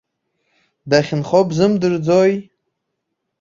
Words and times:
Дахьынхо 0.89 1.39
бзымдырӡои? 1.49 2.33